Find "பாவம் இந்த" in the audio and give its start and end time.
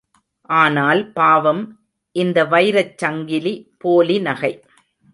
1.11-2.45